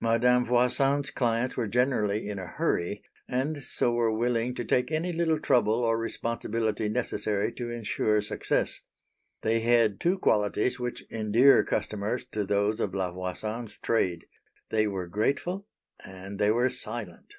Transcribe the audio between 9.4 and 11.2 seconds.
They had two qualities which